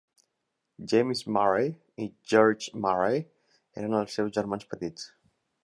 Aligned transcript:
James 0.93 1.21
Murray 1.33 1.69
i 2.05 2.07
George 2.33 2.71
Murray 2.87 3.21
eren 3.83 3.99
els 4.01 4.19
seus 4.21 4.35
germans 4.39 4.69
petits. 4.73 5.09